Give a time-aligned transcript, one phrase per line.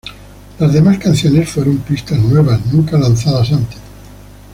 [0.57, 3.77] Las demás canciones fueron pistas nuevas, nunca lanzadas antes.